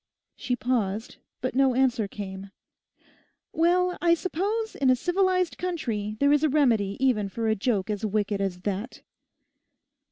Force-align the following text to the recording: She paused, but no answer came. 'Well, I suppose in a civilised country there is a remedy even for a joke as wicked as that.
She 0.35 0.55
paused, 0.55 1.17
but 1.41 1.53
no 1.53 1.75
answer 1.75 2.07
came. 2.07 2.49
'Well, 3.53 3.99
I 4.01 4.15
suppose 4.15 4.73
in 4.73 4.89
a 4.89 4.95
civilised 4.95 5.59
country 5.59 6.17
there 6.19 6.33
is 6.33 6.43
a 6.43 6.49
remedy 6.49 6.97
even 6.99 7.29
for 7.29 7.47
a 7.47 7.53
joke 7.55 7.91
as 7.91 8.03
wicked 8.03 8.41
as 8.41 8.61
that. 8.61 9.03